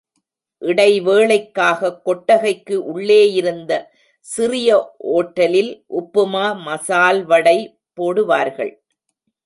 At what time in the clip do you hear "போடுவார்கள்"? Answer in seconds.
7.97-8.73